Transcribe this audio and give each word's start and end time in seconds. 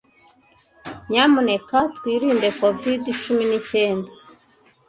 Nyamuneka 1.09 1.77
twirinde 1.95 2.47
covid 2.59 3.01
cumi 3.21 3.43
n'icyenda. 3.47 4.09